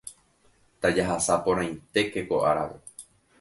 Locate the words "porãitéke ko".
1.45-2.35